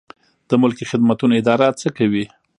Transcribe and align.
د 0.49 0.51
ملکي 0.61 0.85
خدمتونو 0.91 1.33
اداره 1.41 1.67
څه 1.81 1.87
کوي؟ 1.97 2.25